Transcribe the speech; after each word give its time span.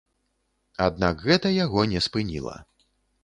Аднак 0.85 1.21
гэта 1.27 1.47
яго 1.65 1.85
не 1.93 1.99
спыніла. 2.09 2.57